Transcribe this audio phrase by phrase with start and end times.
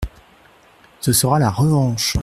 [0.99, 2.17] Ce sera la revanche!